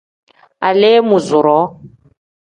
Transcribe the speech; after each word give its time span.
Aleemuuzuroo. 0.69 1.65